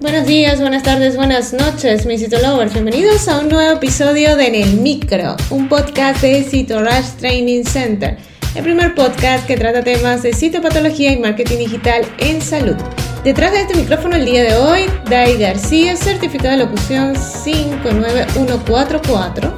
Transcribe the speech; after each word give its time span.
Buenos 0.00 0.28
días, 0.28 0.60
buenas 0.60 0.84
tardes, 0.84 1.16
buenas 1.16 1.52
noches, 1.52 2.06
mis 2.06 2.20
Citolovers. 2.20 2.72
Bienvenidos 2.72 3.26
a 3.26 3.40
un 3.40 3.48
nuevo 3.48 3.78
episodio 3.78 4.36
de 4.36 4.46
En 4.46 4.54
el 4.54 4.74
Micro, 4.74 5.34
un 5.50 5.68
podcast 5.68 6.22
de 6.22 6.44
Citorush 6.44 7.16
Training 7.18 7.64
Center, 7.64 8.16
el 8.54 8.62
primer 8.62 8.94
podcast 8.94 9.44
que 9.48 9.56
trata 9.56 9.82
temas 9.82 10.22
de 10.22 10.32
citopatología 10.32 11.10
y 11.10 11.18
marketing 11.18 11.58
digital 11.58 12.06
en 12.18 12.40
salud. 12.40 12.76
Detrás 13.24 13.50
de 13.50 13.62
este 13.62 13.74
micrófono 13.74 14.14
el 14.14 14.24
día 14.24 14.44
de 14.44 14.54
hoy, 14.54 14.82
Dai 15.10 15.36
García, 15.36 15.96
certificado 15.96 16.50
de 16.50 16.58
locución 16.58 17.16
59144. 17.16 19.52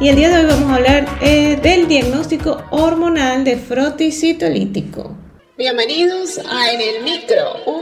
Y 0.00 0.08
el 0.08 0.16
día 0.16 0.30
de 0.30 0.38
hoy 0.38 0.46
vamos 0.46 0.70
a 0.70 0.76
hablar 0.76 1.06
eh, 1.20 1.58
del 1.62 1.86
diagnóstico 1.86 2.64
hormonal 2.70 3.44
de 3.44 3.58
frotis 3.58 4.20
citolítico. 4.20 5.14
Bienvenidos 5.58 6.38
a 6.38 6.72
En 6.72 6.80
el 6.80 7.04
Micro, 7.04 7.62
un 7.66 7.81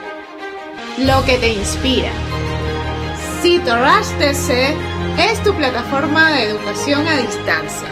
lo 0.97 1.23
que 1.25 1.37
te 1.37 1.49
inspira. 1.49 2.11
CitoRush 3.41 4.07
TC 4.19 4.75
es 5.19 5.41
tu 5.43 5.53
plataforma 5.55 6.31
de 6.33 6.43
educación 6.43 7.07
a 7.07 7.17
distancia, 7.17 7.87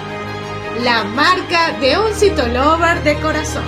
la 0.83 1.03
marca 1.03 1.71
de 1.79 1.97
un 1.97 2.13
citolover 2.13 3.01
de 3.03 3.15
corazón. 3.19 3.63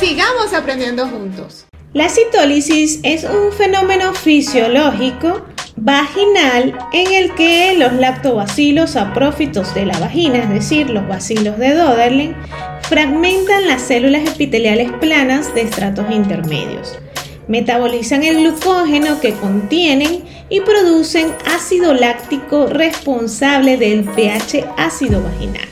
Sigamos 0.00 0.52
aprendiendo 0.54 1.06
juntos. 1.06 1.66
La 1.92 2.08
citólisis 2.08 3.00
es 3.02 3.24
un 3.24 3.52
fenómeno 3.52 4.14
fisiológico 4.14 5.42
vaginal 5.76 6.76
en 6.92 7.12
el 7.12 7.34
que 7.34 7.76
los 7.76 7.92
lactobacilos 7.92 8.96
aprófitos 8.96 9.74
de 9.74 9.86
la 9.86 9.98
vagina, 9.98 10.38
es 10.38 10.48
decir, 10.48 10.90
los 10.90 11.06
bacilos 11.06 11.58
de 11.58 11.74
Doderlin, 11.74 12.36
fragmentan 12.82 13.66
las 13.66 13.82
células 13.82 14.28
epiteliales 14.28 14.90
planas 15.00 15.54
de 15.54 15.62
estratos 15.62 16.10
intermedios. 16.10 16.98
Metabolizan 17.48 18.22
el 18.22 18.38
glucógeno 18.38 19.20
que 19.20 19.32
contienen 19.32 20.24
y 20.48 20.60
producen 20.60 21.34
ácido 21.46 21.94
láctico 21.94 22.66
responsable 22.66 23.76
del 23.76 24.04
pH 24.04 24.64
ácido 24.76 25.22
vaginal. 25.22 25.68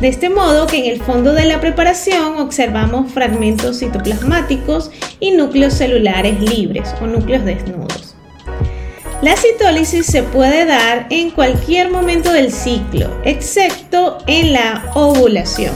De 0.00 0.08
este 0.08 0.28
modo 0.28 0.66
que 0.66 0.78
en 0.78 0.92
el 0.92 1.02
fondo 1.02 1.32
de 1.32 1.46
la 1.46 1.60
preparación 1.60 2.38
observamos 2.38 3.10
fragmentos 3.12 3.78
citoplasmáticos 3.78 4.90
y 5.20 5.30
núcleos 5.30 5.74
celulares 5.74 6.40
libres 6.40 6.94
o 7.00 7.06
núcleos 7.06 7.44
desnudos. 7.44 8.14
La 9.22 9.36
citólisis 9.36 10.04
se 10.04 10.22
puede 10.22 10.66
dar 10.66 11.06
en 11.08 11.30
cualquier 11.30 11.90
momento 11.90 12.32
del 12.32 12.52
ciclo, 12.52 13.08
excepto 13.24 14.18
en 14.26 14.52
la 14.52 14.90
ovulación 14.94 15.74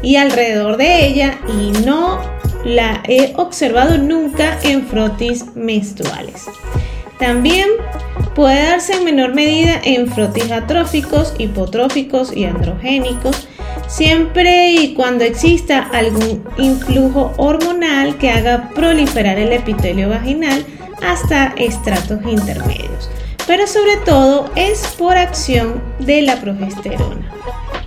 y 0.00 0.16
alrededor 0.16 0.76
de 0.78 1.06
ella 1.06 1.38
y 1.46 1.72
no 1.84 2.20
la 2.66 3.00
he 3.06 3.32
observado 3.36 3.96
nunca 3.96 4.58
en 4.64 4.86
frotis 4.86 5.54
menstruales. 5.54 6.46
También 7.18 7.68
puede 8.34 8.64
darse 8.64 8.94
en 8.94 9.04
menor 9.04 9.34
medida 9.34 9.80
en 9.84 10.08
frotis 10.08 10.50
atróficos, 10.50 11.34
hipotróficos 11.38 12.36
y 12.36 12.44
androgénicos, 12.44 13.46
siempre 13.86 14.72
y 14.72 14.94
cuando 14.94 15.24
exista 15.24 15.78
algún 15.92 16.44
influjo 16.58 17.32
hormonal 17.36 18.18
que 18.18 18.30
haga 18.30 18.70
proliferar 18.74 19.38
el 19.38 19.52
epitelio 19.52 20.08
vaginal 20.08 20.66
hasta 21.02 21.54
estratos 21.56 22.18
intermedios, 22.26 23.10
pero 23.46 23.66
sobre 23.68 23.96
todo 24.04 24.50
es 24.56 24.88
por 24.98 25.16
acción 25.16 25.80
de 26.00 26.22
la 26.22 26.40
progesterona. 26.40 27.30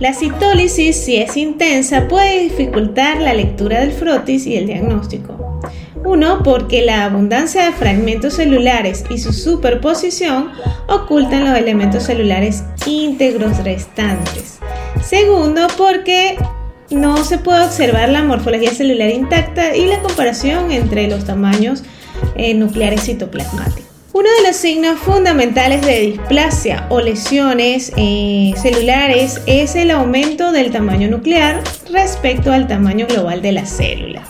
La 0.00 0.14
citólisis, 0.14 0.96
si 0.96 1.18
es 1.18 1.36
intensa, 1.36 2.08
puede 2.08 2.40
dificultar 2.44 3.20
la 3.20 3.34
lectura 3.34 3.80
del 3.80 3.92
frotis 3.92 4.46
y 4.46 4.56
el 4.56 4.66
diagnóstico. 4.66 5.60
Uno, 6.02 6.42
porque 6.42 6.82
la 6.82 7.04
abundancia 7.04 7.66
de 7.66 7.72
fragmentos 7.72 8.32
celulares 8.32 9.04
y 9.10 9.18
su 9.18 9.34
superposición 9.34 10.52
ocultan 10.88 11.44
los 11.44 11.58
elementos 11.58 12.04
celulares 12.04 12.64
íntegros 12.86 13.62
restantes. 13.62 14.58
Segundo, 15.04 15.66
porque 15.76 16.38
no 16.88 17.22
se 17.22 17.36
puede 17.36 17.62
observar 17.66 18.08
la 18.08 18.22
morfología 18.22 18.72
celular 18.72 19.10
intacta 19.10 19.76
y 19.76 19.84
la 19.84 20.00
comparación 20.00 20.70
entre 20.70 21.08
los 21.08 21.26
tamaños 21.26 21.82
eh, 22.36 22.54
nucleares 22.54 23.02
citoplasmáticos. 23.02 23.89
Uno 24.12 24.28
de 24.38 24.48
los 24.48 24.56
signos 24.56 24.98
fundamentales 24.98 25.86
de 25.86 26.00
displasia 26.00 26.84
o 26.88 27.00
lesiones 27.00 27.92
eh, 27.96 28.52
celulares 28.60 29.40
es 29.46 29.76
el 29.76 29.92
aumento 29.92 30.50
del 30.50 30.72
tamaño 30.72 31.08
nuclear 31.08 31.62
respecto 31.92 32.50
al 32.50 32.66
tamaño 32.66 33.06
global 33.06 33.40
de 33.40 33.52
la 33.52 33.66
célula. 33.66 34.22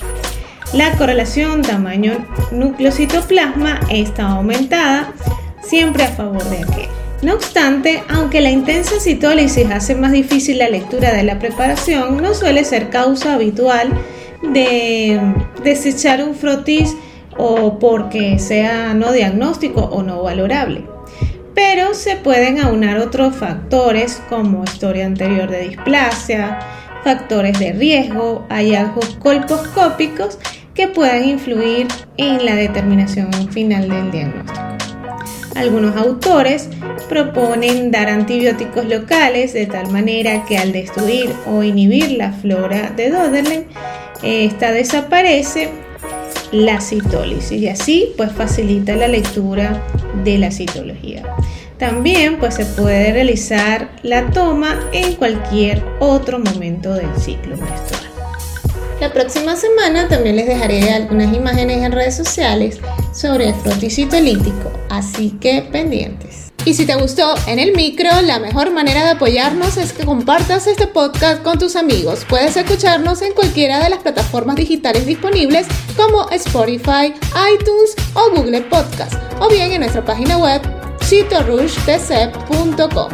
La 0.74 0.92
correlación 0.98 1.62
tamaño 1.62 2.26
núcleo-citoplasma 2.52 3.80
está 3.88 4.28
aumentada, 4.28 5.14
siempre 5.62 6.04
a 6.04 6.08
favor 6.08 6.44
de 6.50 6.58
aquel. 6.58 6.88
No 7.22 7.32
obstante, 7.32 8.02
aunque 8.10 8.42
la 8.42 8.50
intensa 8.50 9.00
citólisis 9.00 9.70
hace 9.70 9.94
más 9.94 10.12
difícil 10.12 10.58
la 10.58 10.68
lectura 10.68 11.14
de 11.14 11.22
la 11.22 11.38
preparación, 11.38 12.18
no 12.20 12.34
suele 12.34 12.64
ser 12.64 12.90
causa 12.90 13.32
habitual 13.32 13.88
de 14.42 15.20
desechar 15.64 16.22
un 16.22 16.34
frotis 16.34 16.94
o 17.42 17.78
porque 17.78 18.38
sea 18.38 18.92
no 18.92 19.12
diagnóstico 19.12 19.80
o 19.80 20.02
no 20.02 20.22
valorable. 20.22 20.84
Pero 21.54 21.94
se 21.94 22.16
pueden 22.16 22.60
aunar 22.60 22.98
otros 22.98 23.34
factores 23.34 24.22
como 24.28 24.64
historia 24.64 25.06
anterior 25.06 25.50
de 25.50 25.68
displasia, 25.68 26.58
factores 27.02 27.58
de 27.58 27.72
riesgo, 27.72 28.46
hallazgos 28.50 29.16
colposcópicos 29.16 30.38
que 30.74 30.86
puedan 30.86 31.24
influir 31.24 31.88
en 32.18 32.44
la 32.44 32.54
determinación 32.54 33.32
final 33.50 33.88
del 33.88 34.10
diagnóstico. 34.10 34.60
Algunos 35.56 35.96
autores 35.96 36.68
proponen 37.08 37.90
dar 37.90 38.08
antibióticos 38.08 38.84
locales 38.84 39.54
de 39.54 39.66
tal 39.66 39.90
manera 39.90 40.44
que 40.44 40.58
al 40.58 40.72
destruir 40.72 41.32
o 41.46 41.62
inhibir 41.62 42.12
la 42.12 42.32
flora 42.32 42.90
de 42.90 43.10
Doderlen, 43.10 43.66
esta 44.22 44.72
desaparece 44.72 45.70
la 46.52 46.80
citólisis 46.80 47.60
y 47.60 47.68
así 47.68 48.12
pues 48.16 48.32
facilita 48.32 48.96
la 48.96 49.08
lectura 49.08 49.82
de 50.24 50.38
la 50.38 50.50
citología. 50.50 51.22
También 51.78 52.38
pues 52.38 52.56
se 52.56 52.66
puede 52.66 53.12
realizar 53.12 53.90
la 54.02 54.30
toma 54.30 54.78
en 54.92 55.14
cualquier 55.14 55.82
otro 55.98 56.38
momento 56.38 56.92
del 56.92 57.14
ciclo 57.16 57.56
menstrual. 57.56 58.09
La 59.00 59.12
próxima 59.14 59.56
semana 59.56 60.08
también 60.08 60.36
les 60.36 60.46
dejaré 60.46 60.92
algunas 60.92 61.34
imágenes 61.34 61.82
en 61.82 61.90
redes 61.90 62.14
sociales 62.14 62.80
sobre 63.14 63.48
el 63.48 63.54
frotis 63.54 63.94
citolítico, 63.94 64.70
así 64.90 65.30
que 65.40 65.62
pendientes. 65.62 66.52
Y 66.66 66.74
si 66.74 66.84
te 66.84 66.96
gustó 66.96 67.34
en 67.46 67.58
el 67.58 67.74
micro, 67.74 68.10
la 68.20 68.38
mejor 68.38 68.70
manera 68.70 69.02
de 69.04 69.12
apoyarnos 69.12 69.78
es 69.78 69.94
que 69.94 70.04
compartas 70.04 70.66
este 70.66 70.86
podcast 70.86 71.42
con 71.42 71.58
tus 71.58 71.76
amigos. 71.76 72.26
Puedes 72.28 72.58
escucharnos 72.58 73.22
en 73.22 73.32
cualquiera 73.32 73.82
de 73.82 73.88
las 73.88 74.00
plataformas 74.00 74.56
digitales 74.56 75.06
disponibles 75.06 75.66
como 75.96 76.28
Spotify, 76.28 77.14
iTunes 77.54 77.96
o 78.12 78.28
Google 78.36 78.60
Podcast, 78.60 79.14
o 79.40 79.48
bien 79.48 79.72
en 79.72 79.80
nuestra 79.80 80.04
página 80.04 80.36
web 80.36 80.60
citorushtc.com. 81.02 83.08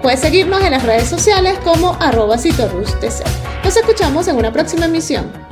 Puedes 0.00 0.20
seguirnos 0.20 0.62
en 0.62 0.70
las 0.70 0.84
redes 0.84 1.08
sociales 1.08 1.58
como 1.64 1.94
arroba 1.94 2.38
Nos 3.68 3.76
escuchamos 3.76 4.26
en 4.28 4.36
una 4.36 4.50
próxima 4.50 4.86
emisión. 4.86 5.47